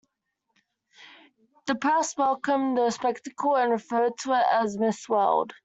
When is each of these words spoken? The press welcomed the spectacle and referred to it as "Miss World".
The 1.67 1.75
press 1.75 2.17
welcomed 2.17 2.75
the 2.75 2.89
spectacle 2.89 3.55
and 3.55 3.69
referred 3.71 4.17
to 4.21 4.33
it 4.33 4.45
as 4.51 4.75
"Miss 4.75 5.07
World". 5.07 5.53